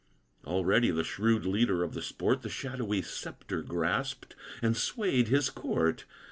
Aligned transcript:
Already, 0.45 0.89
the 0.89 1.03
shrewd 1.03 1.45
leader 1.45 1.83
of 1.83 1.93
the 1.93 2.01
sport 2.01 2.41
The 2.41 2.49
shadowy 2.49 3.03
sceptre 3.03 3.61
grasped, 3.61 4.35
and 4.59 4.75
swayed 4.75 5.27
his 5.27 5.51
court. 5.51 6.05